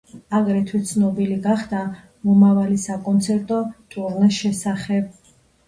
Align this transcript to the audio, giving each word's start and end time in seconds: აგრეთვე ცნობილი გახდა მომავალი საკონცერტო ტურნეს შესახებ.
აგრეთვე 0.35 0.79
ცნობილი 0.91 1.37
გახდა 1.43 1.83
მომავალი 2.31 2.79
საკონცერტო 2.87 3.63
ტურნეს 3.95 4.43
შესახებ. 4.43 5.17